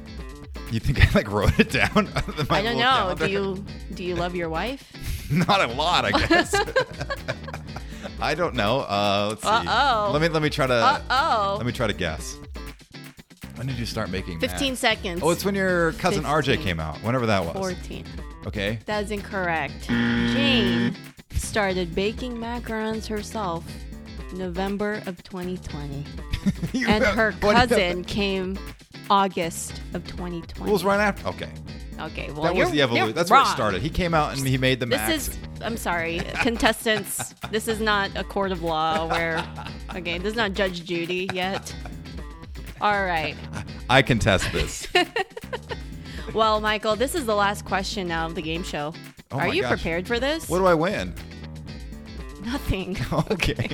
[0.71, 2.09] You think I like wrote it down?
[2.51, 2.83] I don't know.
[2.83, 3.27] calendar?
[3.27, 3.65] Do you
[3.95, 4.89] do you love your wife?
[5.31, 6.55] Not a lot, I guess.
[8.21, 8.81] I don't know.
[8.81, 9.49] Uh, let's see.
[9.49, 10.11] Uh-oh.
[10.13, 11.55] Let me let me try to Uh oh.
[11.57, 12.37] let me try to guess.
[13.57, 14.39] When did you start making?
[14.41, 14.51] math?
[14.53, 15.21] 15 seconds.
[15.23, 16.97] Oh, it's when your cousin RJ came out.
[16.99, 17.55] Whenever that was.
[17.55, 18.05] 14.
[18.47, 18.79] Okay.
[18.87, 19.87] That is incorrect.
[19.87, 20.97] Jane
[21.33, 23.65] started baking macarons herself
[24.33, 26.05] November of 2020.
[26.75, 28.59] And have- her cousin came
[29.11, 30.61] August of 2020.
[30.61, 31.29] What was right after?
[31.29, 31.51] Okay.
[32.01, 33.13] Okay, well, That you're, was the evolution.
[33.15, 33.83] That's where it started.
[33.83, 35.09] He came out and he made the match.
[35.09, 35.39] This max.
[35.57, 37.35] is I'm sorry, contestants.
[37.51, 39.45] This is not a court of law where,
[39.95, 41.73] okay, this is not Judge Judy yet.
[42.81, 43.37] All right.
[43.89, 44.89] I contest this.
[46.35, 48.95] Well, Michael, this is the last question now of the game show.
[49.33, 49.73] Oh Are you gosh.
[49.73, 50.49] prepared for this?
[50.49, 51.15] what do I win?
[52.45, 52.97] Nothing.
[53.31, 53.69] Okay.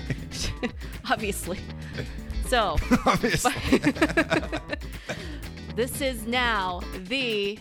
[1.10, 1.58] Obviously.
[2.46, 2.76] So,
[3.06, 3.52] Obviously.
[5.74, 7.58] this is now the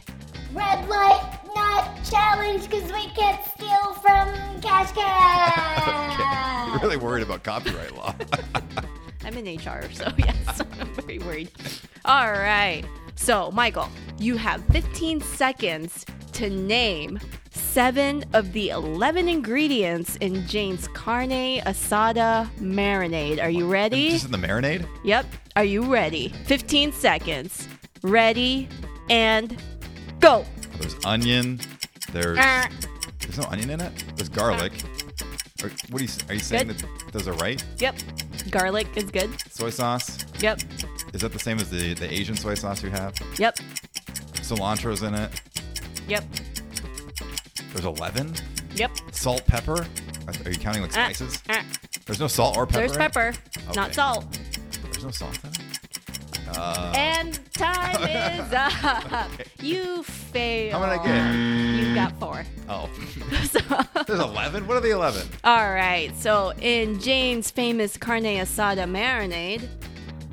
[0.54, 6.68] Red light not challenge because we can't steal from Cash Cab.
[6.70, 8.16] You're really worried about copyright law.
[9.24, 11.52] I'm in HR, so yes, I'm very worried.
[12.06, 12.84] All right.
[13.16, 13.90] So, Michael,
[14.20, 17.20] you have 15 seconds to name
[17.58, 23.42] seven of the 11 ingredients in Jane's carne asada marinade.
[23.42, 24.10] Are you ready?
[24.12, 24.88] Just in the marinade?
[25.04, 25.26] Yep.
[25.56, 26.30] Are you ready?
[26.46, 27.68] 15 seconds.
[28.04, 28.70] Ready
[29.10, 29.62] and
[30.20, 30.46] go.
[30.80, 31.60] There's onion.
[32.12, 32.70] There's Ah.
[33.20, 34.04] there's no onion in it.
[34.16, 34.72] There's garlic.
[35.64, 36.78] Or, what are you are you saying Good.
[36.80, 37.64] that those are right?
[37.80, 37.96] Yep.
[38.52, 39.30] Garlic is good.
[39.52, 40.20] Soy sauce.
[40.40, 40.62] Yep.
[41.14, 43.16] Is that the same as the the Asian soy sauce you have?
[43.40, 43.58] Yep.
[44.36, 45.42] Cilantro's in it.
[46.08, 46.24] Yep.
[47.78, 48.34] There's 11.
[48.76, 48.92] Yep.
[49.12, 49.86] Salt, pepper.
[50.46, 51.44] Are you counting like Ah, spices?
[51.48, 51.64] ah.
[52.08, 52.80] There's no salt or pepper.
[52.80, 53.34] There's pepper,
[53.76, 53.94] not Okay.
[53.94, 54.40] salt.
[54.92, 55.60] There's no salt in it.
[56.98, 58.02] And time
[58.42, 59.30] is up.
[59.62, 60.74] You failed.
[60.74, 61.88] How many did I get?
[61.90, 62.46] You got four.
[62.68, 62.90] Oh,
[63.52, 63.60] So,
[64.08, 64.66] there's 11.
[64.66, 65.28] What are the 11?
[65.44, 66.12] all right.
[66.18, 69.68] So in Jane's famous carne asada marinade,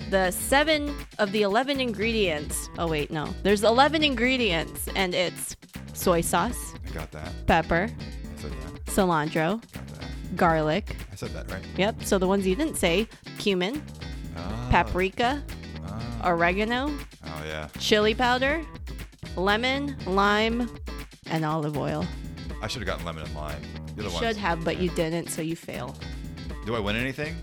[0.09, 2.71] the seven of the 11 ingredients.
[2.79, 3.29] Oh, wait, no.
[3.43, 5.57] There's 11 ingredients, and it's
[5.93, 7.31] soy sauce, I got that.
[7.47, 8.85] pepper, I said that.
[8.87, 10.37] cilantro, Got that.
[10.37, 10.97] garlic.
[11.13, 11.63] I said that right.
[11.77, 12.03] Yep.
[12.05, 13.83] So the ones you didn't say cumin,
[14.37, 15.43] Ah, paprika,
[15.87, 16.31] ah.
[16.31, 16.91] oregano,
[17.25, 17.69] Oh yeah.
[17.79, 18.63] chili powder,
[19.37, 20.69] lemon, lime,
[21.27, 22.05] and olive oil.
[22.63, 23.63] I should have gotten lemon and lime.
[23.97, 24.19] The ones.
[24.19, 25.95] should have, but you didn't, so you fail.
[26.67, 27.37] Do I win anything?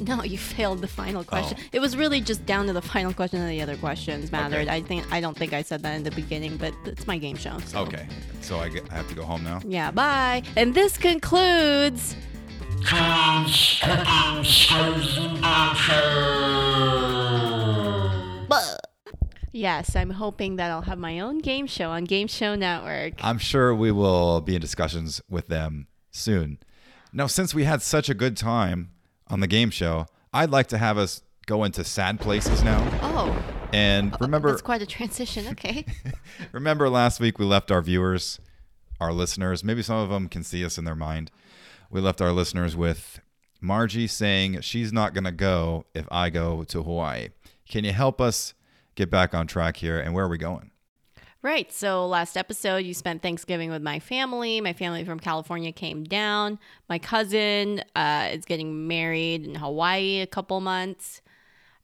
[0.00, 1.24] No, you failed the final oh.
[1.24, 1.58] question.
[1.60, 1.68] Oh.
[1.72, 4.68] It was really just down to the final question, and the other questions mattered.
[4.68, 4.76] Okay.
[4.76, 7.36] I think I don't think I said that in the beginning, but it's my game
[7.36, 7.58] show.
[7.66, 7.80] So.
[7.80, 8.06] Okay.
[8.40, 9.60] So I, get, I have to go home now.
[9.64, 9.90] Yeah.
[9.90, 10.42] Bye.
[10.56, 12.16] And this concludes.
[12.84, 15.18] Crunch, cooking, screws.
[19.56, 23.24] Yes, I'm hoping that I'll have my own game show on Game Show Network.
[23.24, 26.58] I'm sure we will be in discussions with them soon.
[27.12, 28.90] Now, since we had such a good time
[29.28, 32.82] on the game show, I'd like to have us go into sad places now.
[33.02, 35.46] Oh, And oh, remember, that's quite a transition.
[35.48, 35.84] Okay.
[36.52, 38.40] remember last week we left our viewers,
[39.00, 41.30] our listeners, maybe some of them can see us in their mind.
[41.90, 43.20] We left our listeners with
[43.60, 47.28] Margie saying she's not going to go if I go to Hawaii.
[47.68, 48.54] Can you help us
[48.94, 49.98] get back on track here?
[49.98, 50.70] And where are we going?
[51.44, 51.70] Right.
[51.70, 54.62] So last episode, you spent Thanksgiving with my family.
[54.62, 56.58] My family from California came down.
[56.88, 61.20] My cousin uh, is getting married in Hawaii a couple months,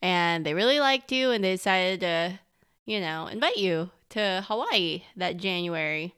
[0.00, 2.40] and they really liked you, and they decided to,
[2.86, 6.14] you know, invite you to Hawaii that January.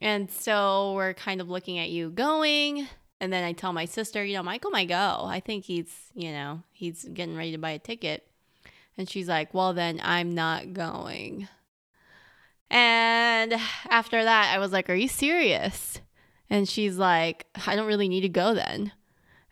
[0.00, 2.88] And so we're kind of looking at you going.
[3.20, 5.24] And then I tell my sister, you know, Michael might go.
[5.26, 8.26] I think he's, you know, he's getting ready to buy a ticket.
[8.96, 11.46] And she's like, well, then I'm not going.
[12.74, 13.54] And
[13.88, 16.00] after that, I was like, Are you serious?
[16.50, 18.92] And she's like, I don't really need to go then.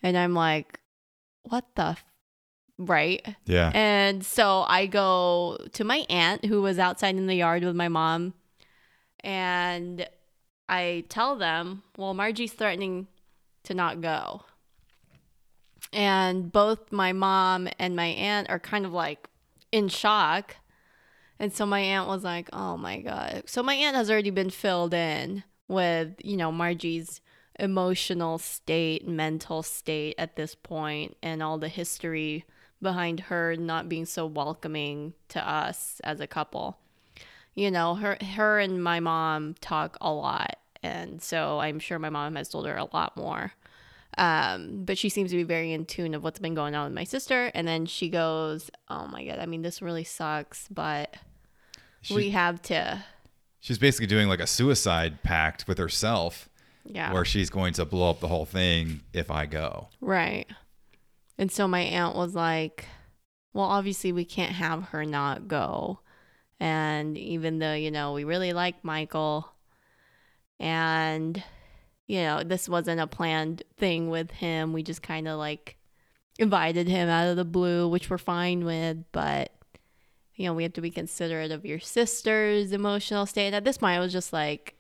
[0.03, 0.81] And I'm like,
[1.45, 1.83] What the?
[1.83, 2.05] F-?
[2.79, 3.25] Right.
[3.47, 3.71] Yeah.
[3.75, 7.89] And so I go to my aunt who was outside in the yard with my
[7.89, 8.35] mom.
[9.21, 10.05] And
[10.69, 13.07] I tell them, Well, Margie's threatening
[13.63, 14.43] to not go.
[15.93, 19.29] And both my mom and my aunt are kind of like
[19.71, 20.57] in shock.
[21.43, 24.49] And so my aunt was like, "Oh my god." So my aunt has already been
[24.49, 27.21] filled in with, you know, Margie's
[27.59, 32.45] emotional state, mental state at this point and all the history
[32.81, 36.79] behind her not being so welcoming to us as a couple.
[37.57, 42.11] You know, her her and my mom talk a lot, and so I'm sure my
[42.11, 43.53] mom has told her a lot more.
[44.17, 46.95] Um, but she seems to be very in tune of what's been going on with
[46.95, 47.51] my sister.
[47.53, 51.17] And then she goes, "Oh my god, I mean, this really sucks, but
[52.03, 53.03] She- we have to,
[53.61, 56.49] She's basically doing like a suicide pact with herself
[56.85, 59.89] yeah, where she's going to blow up the whole thing if I go.
[60.01, 60.47] right."
[61.39, 62.87] And so my aunt was like,
[63.55, 66.01] "Well, obviously we can't have her not go."
[66.61, 69.49] And even though you know we really like Michael,
[70.61, 71.43] and
[72.07, 75.77] you know this wasn't a planned thing with him, we just kind of like
[76.39, 79.52] invited him out of the blue, which we're fine with, but
[80.37, 83.55] you know, we have to be considerate of your sister's emotional state.
[83.55, 84.75] At this point, I was just like,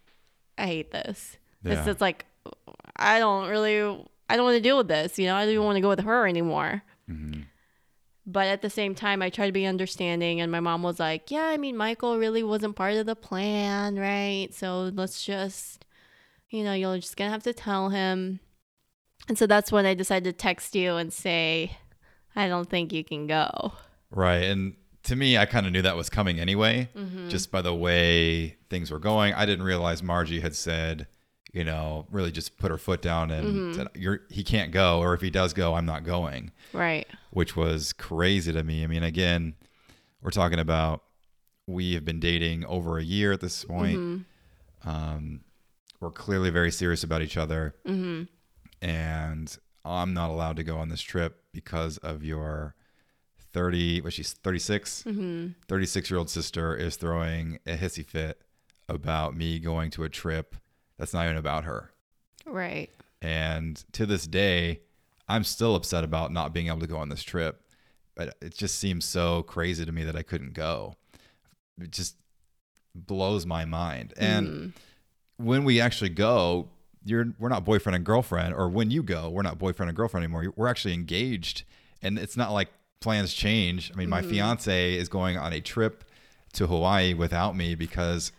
[0.56, 1.36] I hate this.
[1.62, 1.72] Yeah.
[1.74, 2.24] It's just like,
[2.96, 3.80] I don't really,
[4.28, 5.18] I don't want to deal with this.
[5.18, 6.82] You know, I don't even want to go with her anymore.
[7.10, 7.42] Mm-hmm.
[8.24, 11.30] But at the same time, I tried to be understanding, and my mom was like,
[11.32, 14.48] "Yeah, I mean, Michael really wasn't part of the plan, right?
[14.52, 15.84] So let's just,
[16.48, 18.38] you know, you're just gonna have to tell him."
[19.28, 21.76] And so that's when I decided to text you and say,
[22.36, 23.72] "I don't think you can go."
[24.12, 24.44] Right.
[24.44, 27.28] And to me, I kind of knew that was coming anyway, mm-hmm.
[27.28, 29.34] just by the way things were going.
[29.34, 31.06] I didn't realize Margie had said,
[31.52, 33.72] you know, really just put her foot down and mm-hmm.
[33.74, 37.06] said, You're, he can't go, or if he does go, I'm not going, Right.
[37.30, 38.84] which was crazy to me.
[38.84, 39.54] I mean, again,
[40.22, 41.02] we're talking about
[41.66, 43.98] we have been dating over a year at this point.
[43.98, 44.88] Mm-hmm.
[44.88, 45.40] Um,
[46.00, 47.74] we're clearly very serious about each other.
[48.80, 52.74] And I'm not allowed to go on this trip because of your
[53.52, 55.48] 30, what she's 36, mm-hmm.
[55.68, 58.40] 36 year old sister is throwing a hissy fit
[58.88, 60.56] about me going to a trip
[60.98, 61.90] that's not even about her.
[62.46, 62.90] Right.
[63.20, 64.80] And to this day,
[65.28, 67.60] I'm still upset about not being able to go on this trip.
[68.14, 70.96] But it just seems so crazy to me that I couldn't go.
[71.80, 72.16] It just
[72.94, 74.12] blows my mind.
[74.18, 75.44] And mm-hmm.
[75.44, 76.68] when we actually go,
[77.04, 80.24] you're we're not boyfriend and girlfriend, or when you go, we're not boyfriend and girlfriend
[80.24, 80.52] anymore.
[80.54, 81.64] We're actually engaged,
[82.00, 82.68] and it's not like
[83.02, 83.90] plans change.
[83.92, 86.04] I mean, my fiance is going on a trip
[86.54, 88.32] to Hawaii without me because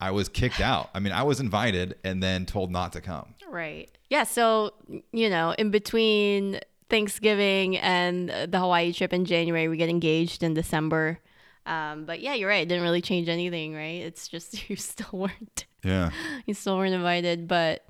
[0.00, 0.90] I was kicked out.
[0.94, 3.34] I mean, I was invited and then told not to come.
[3.48, 3.90] Right.
[4.08, 4.24] Yeah.
[4.24, 4.72] So,
[5.12, 10.54] you know, in between Thanksgiving and the Hawaii trip in January, we get engaged in
[10.54, 11.18] December.
[11.66, 12.62] Um, but yeah, you're right.
[12.62, 14.00] It didn't really change anything, right?
[14.02, 16.10] It's just you still weren't Yeah.
[16.46, 17.84] you still weren't invited, but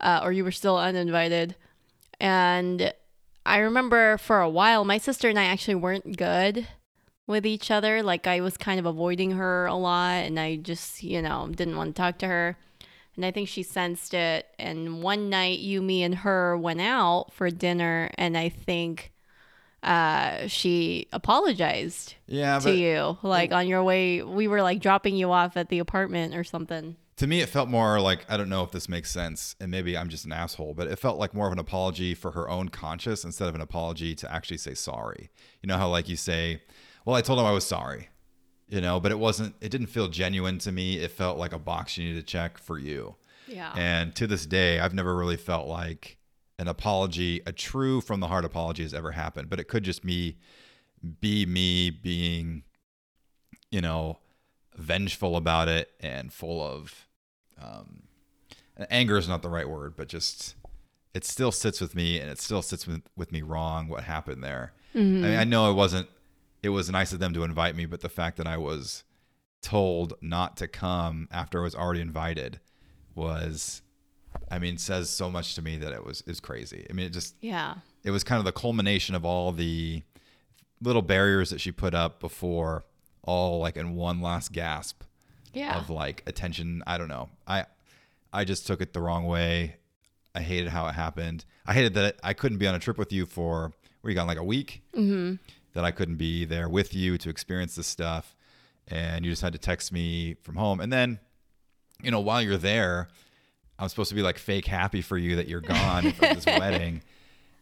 [0.00, 1.54] uh, or you were still uninvited.
[2.20, 2.92] And
[3.44, 6.66] I remember for a while, my sister and I actually weren't good
[7.26, 8.02] with each other.
[8.02, 11.76] Like I was kind of avoiding her a lot, and I just you know didn't
[11.76, 12.56] want to talk to her.
[13.14, 14.46] And I think she sensed it.
[14.58, 19.12] And one night, you, me, and her went out for dinner, and I think
[19.82, 24.22] uh, she apologized Yeah, to you, like on your way.
[24.22, 26.96] We were like dropping you off at the apartment or something.
[27.22, 29.96] To me it felt more like I don't know if this makes sense and maybe
[29.96, 32.68] I'm just an asshole, but it felt like more of an apology for her own
[32.68, 35.30] conscience instead of an apology to actually say sorry.
[35.62, 36.62] You know how like you say,
[37.04, 38.08] "Well, I told him I was sorry."
[38.68, 40.98] You know, but it wasn't it didn't feel genuine to me.
[40.98, 43.14] It felt like a box you needed to check for you.
[43.46, 43.72] Yeah.
[43.76, 46.18] And to this day, I've never really felt like
[46.58, 49.48] an apology, a true from the heart apology has ever happened.
[49.48, 50.38] But it could just be
[51.20, 52.64] be me being,
[53.70, 54.18] you know,
[54.74, 57.06] vengeful about it and full of
[57.62, 58.02] um
[58.90, 60.54] anger is not the right word, but just
[61.14, 64.42] it still sits with me and it still sits with, with me wrong what happened
[64.42, 64.72] there.
[65.24, 66.08] I, mean, I know it wasn't
[66.62, 69.04] it was nice of them to invite me, but the fact that I was
[69.62, 72.60] told not to come after I was already invited
[73.14, 73.82] was
[74.50, 76.86] I mean says so much to me that it was is crazy.
[76.88, 77.74] I mean it just yeah.
[78.04, 80.02] it was kind of the culmination of all the
[80.80, 82.84] little barriers that she put up before
[83.22, 85.04] all like in one last gasp
[85.52, 85.78] Yeah.
[85.78, 86.82] of like attention.
[86.86, 87.28] I don't know.
[87.46, 87.66] I
[88.32, 89.76] I just took it the wrong way.
[90.34, 91.44] I hated how it happened.
[91.66, 94.26] I hated that I couldn't be on a trip with you for were you gone
[94.26, 94.82] like a week?
[94.96, 95.34] Mm-hmm.
[95.74, 98.36] That I couldn't be there with you to experience this stuff,
[98.88, 100.80] and you just had to text me from home.
[100.80, 101.18] And then,
[102.02, 103.08] you know, while you're there,
[103.78, 107.02] I'm supposed to be like fake happy for you that you're gone from this wedding,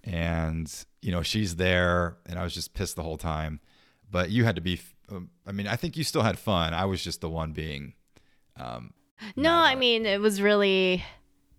[0.03, 0.73] and
[1.03, 3.61] you know she's there, and I was just pissed the whole time.
[4.11, 4.81] But you had to be.
[5.11, 6.75] Um, I mean, I think you still had fun.
[6.75, 7.95] I was just the one being
[8.57, 8.93] um,
[9.37, 11.05] No, I mean it was really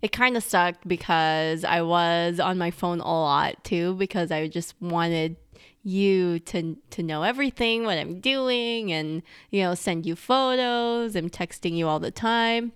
[0.02, 4.48] it kind of sucked because I was on my phone a lot too because I
[4.48, 5.36] just wanted
[5.84, 11.32] you to to know everything what I'm doing and you know send you photos and
[11.32, 12.72] texting you all the time.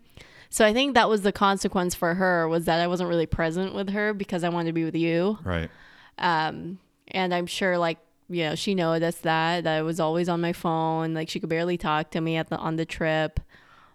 [0.50, 3.74] So I think that was the consequence for her was that I wasn't really present
[3.74, 5.38] with her because I wanted to be with you.
[5.44, 5.70] right.
[6.18, 7.98] Um, and I'm sure like
[8.30, 11.14] you know she noticed that that I was always on my phone.
[11.14, 13.40] Like she could barely talk to me at the on the trip,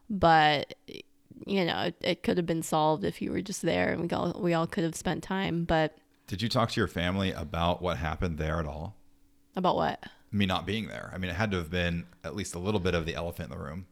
[0.09, 0.75] but
[1.47, 4.09] you know it, it could have been solved if you were just there and we
[4.11, 5.65] all we all could have spent time.
[5.65, 8.97] But Did you talk to your family about what happened there at all?
[9.57, 10.05] about what?
[10.31, 11.11] Me not being there.
[11.13, 13.53] I mean, it had to have been at least a little bit of the elephant
[13.53, 13.87] in the room.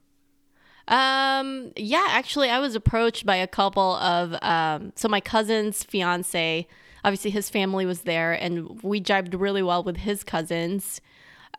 [0.87, 6.66] Um, yeah, actually, I was approached by a couple of um, so my cousin's fiance.
[7.04, 11.00] Obviously, his family was there, and we jibed really well with his cousins.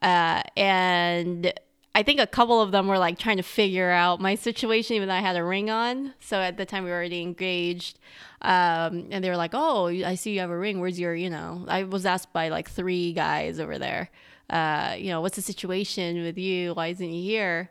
[0.01, 1.53] Uh, and
[1.95, 5.07] I think a couple of them were like trying to figure out my situation, even
[5.07, 6.13] though I had a ring on.
[6.19, 7.99] So at the time, we were already engaged.
[8.41, 10.79] Um, and they were like, "Oh, I see you have a ring.
[10.79, 14.09] Where's your, you know?" I was asked by like three guys over there.
[14.49, 16.73] Uh, you know, what's the situation with you?
[16.73, 17.69] Why isn't he here?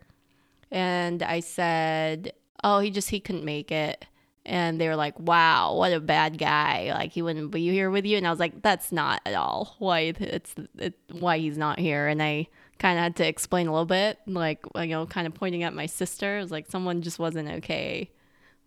[0.70, 4.06] And I said, "Oh, he just he couldn't make it."
[4.48, 6.90] And they were like, "Wow, what a bad guy!
[6.94, 9.76] Like he wouldn't be here with you." And I was like, "That's not at all
[9.78, 13.72] why it's it, why he's not here." And I kind of had to explain a
[13.72, 16.38] little bit, like you know, kind of pointing at my sister.
[16.38, 18.10] It was like someone just wasn't okay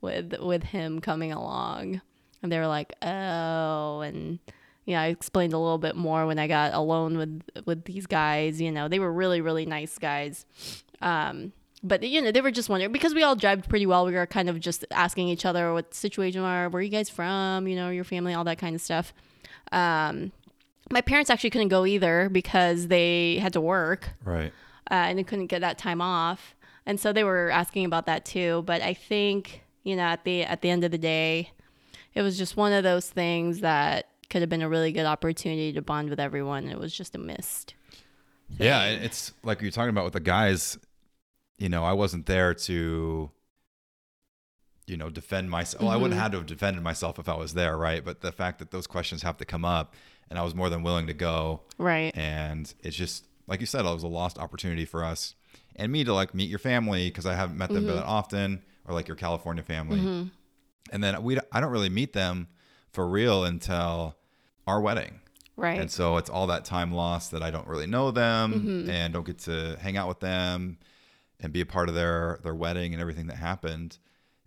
[0.01, 2.01] with with him coming along,
[2.43, 4.39] and they were like, "Oh," and
[4.85, 8.61] yeah, I explained a little bit more when I got alone with with these guys.
[8.61, 10.45] You know, they were really really nice guys.
[11.01, 14.05] Um, but you know, they were just wondering because we all jived pretty well.
[14.05, 16.89] We were kind of just asking each other what the situation are, where are you
[16.89, 19.13] guys from, you know, your family, all that kind of stuff.
[19.71, 20.31] Um,
[20.91, 24.51] my parents actually couldn't go either because they had to work Right.
[24.89, 26.53] uh, and they couldn't get that time off,
[26.85, 28.63] and so they were asking about that too.
[28.65, 31.51] But I think you know, at the at the end of the day,
[32.13, 35.73] it was just one of those things that could have been a really good opportunity
[35.73, 36.67] to bond with everyone.
[36.67, 37.73] It was just a missed.
[38.59, 40.77] Yeah, it's like you're talking about with the guys.
[41.61, 43.29] You know, I wasn't there to,
[44.87, 45.83] you know, defend myself.
[45.83, 46.21] Well, I wouldn't mm-hmm.
[46.23, 48.03] have to have defended myself if I was there, right?
[48.03, 49.93] But the fact that those questions have to come up,
[50.31, 52.17] and I was more than willing to go, Right.
[52.17, 55.35] and it's just like you said, it was a lost opportunity for us
[55.75, 57.95] and me to like meet your family because I haven't met them mm-hmm.
[57.95, 60.27] that often, or like your California family, mm-hmm.
[60.91, 62.47] and then we I don't really meet them
[62.91, 64.17] for real until
[64.65, 65.19] our wedding.
[65.57, 65.79] Right.
[65.79, 69.27] And so it's all that time lost that I don't really know them and don't
[69.27, 70.79] get to hang out with them
[71.41, 73.97] and be a part of their their wedding and everything that happened.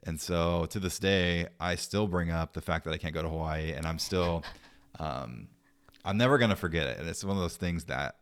[0.05, 3.23] And so to this day, I still bring up the fact that I can't go
[3.23, 4.45] to Hawaii, and I'm still,
[4.99, 5.49] um,
[6.05, 6.99] I'm never gonna forget it.
[6.99, 8.17] And it's one of those things that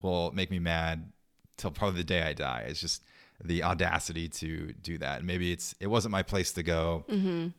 [0.00, 1.12] will make me mad
[1.56, 2.66] till probably the day I die.
[2.68, 3.02] It's just
[3.42, 5.18] the audacity to do that.
[5.18, 7.04] And maybe it's it wasn't my place to go,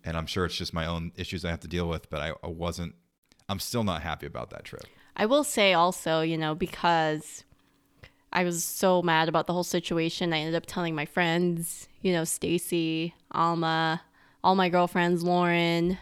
[0.04, 2.10] and I'm sure it's just my own issues I have to deal with.
[2.10, 2.95] But I, I wasn't.
[3.47, 4.86] I'm still not happy about that trip.
[5.17, 7.43] I will say also, you know, because
[8.35, 12.11] I was so mad about the whole situation, I ended up telling my friends, you
[12.11, 14.01] know, Stacy, Alma,
[14.43, 15.97] all my girlfriends, Lauren,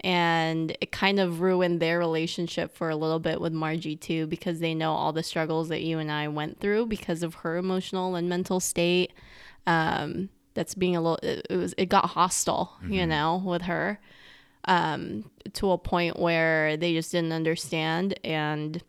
[0.00, 4.60] and it kind of ruined their relationship for a little bit with Margie too because
[4.60, 8.16] they know all the struggles that you and I went through because of her emotional
[8.16, 9.12] and mental state.
[9.66, 13.98] Um, that's being a little it, it was it got hostile, you know, with her
[14.66, 18.18] um, to a point where they just didn't understand.
[18.22, 18.82] And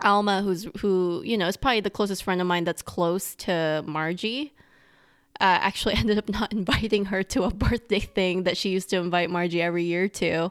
[0.00, 3.82] Alma, who's who you know is probably the closest friend of mine that's close to
[3.86, 4.54] Margie,
[5.40, 8.96] uh, actually ended up not inviting her to a birthday thing that she used to
[8.96, 10.50] invite Margie every year to.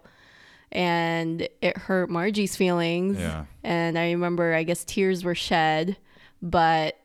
[0.71, 3.17] And it hurt Margie's feelings.
[3.17, 3.45] Yeah.
[3.63, 5.95] And I remember, I guess tears were shed.
[6.41, 6.99] But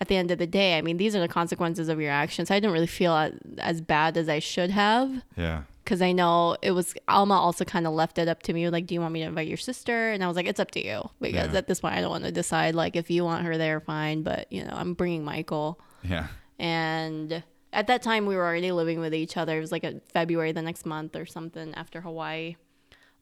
[0.00, 2.50] at the end of the day, I mean, these are the consequences of your actions.
[2.50, 5.62] I didn't really feel as, as bad as I should have Yeah.
[5.88, 8.84] Because I know it was Alma also kind of left it up to me like
[8.86, 10.84] do you want me to invite your sister and I was like it's up to
[10.84, 11.58] you because Yeah.
[11.58, 14.22] at this point I don't want to decide like if you want her there fine
[14.22, 16.26] but you know I'm bringing Michael Yeah.
[16.58, 20.00] and at that time we were already living with each other it was like a
[20.12, 22.56] February the next month or something after Hawaii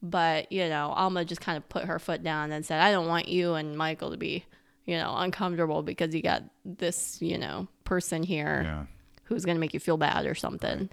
[0.02, 3.06] but you know Alma just kind of put her foot down and said I don't
[3.06, 4.44] want you and Michael to be
[4.84, 8.84] you know uncomfortable because you got this you know person here Yeah.
[9.24, 10.90] who's going to make you feel bad or something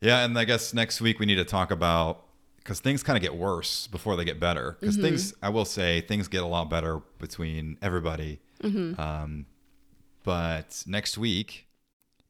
[0.00, 2.24] Yeah, and I guess next week we need to talk about
[2.56, 4.76] because things kind of get worse before they get better.
[4.80, 8.40] Because things, I will say, things get a lot better between everybody.
[9.00, 9.46] Um,
[10.22, 11.66] but next week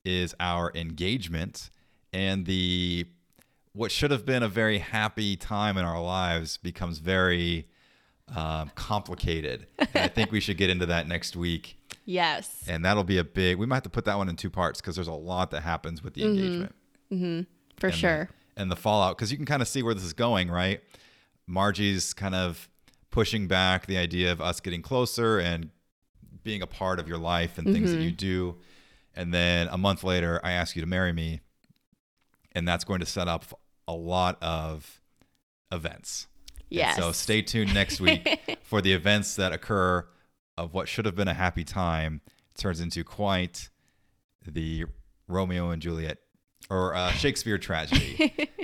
[0.05, 1.71] is our engagement,
[2.13, 3.07] and the
[3.73, 7.69] what should have been a very happy time in our lives becomes very
[8.35, 9.67] um, complicated.
[9.79, 13.25] and I think we should get into that next week, yes and that'll be a
[13.25, 13.59] big.
[13.59, 15.63] We might have to put that one in two parts because there's a lot that
[15.63, 16.75] happens with the engagement
[17.81, 20.05] for and the- sure and the fallout because you can kind of see where this
[20.05, 20.81] is going, right?
[21.49, 22.69] Margie's kind of
[23.11, 25.71] pushing back the idea of us getting closer and
[26.43, 27.99] being a part of your life and things Mm-hmm.
[27.99, 28.57] that you do.
[29.15, 31.41] And then a month later, I ask you to marry me,
[32.53, 33.45] and that's going to set up
[33.89, 35.01] a lot of
[35.73, 36.27] events.
[36.59, 40.07] And yes so stay tuned next week for the events that occur
[40.57, 42.21] of what should have been a happy time
[42.57, 43.71] turns into quite
[44.47, 44.85] the
[45.27, 46.19] Romeo and Juliet
[46.71, 48.49] or uh, Shakespeare tragedy.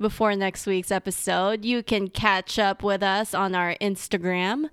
[0.00, 4.70] before next week's episode, you can catch up with us on our Instagram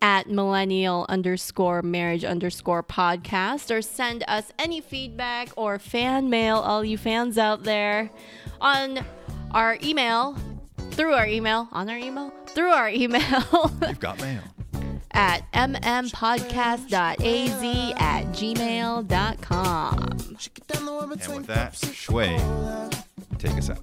[0.00, 6.84] at millennial underscore marriage underscore podcast or send us any feedback or fan mail, all
[6.84, 8.08] you fans out there,
[8.60, 9.04] on
[9.50, 10.36] our email,
[10.92, 14.42] through our email, on our email, through our email You've got mail.
[15.18, 16.92] At mmpodcast.az
[17.98, 19.98] at gmail.com.
[21.20, 22.38] And with that, Shui,
[23.38, 23.82] take us out.